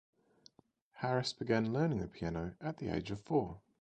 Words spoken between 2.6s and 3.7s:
the age of four.